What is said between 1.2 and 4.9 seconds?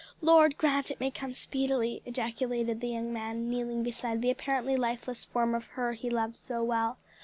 speedily," ejaculated the young man, kneeling beside the apparently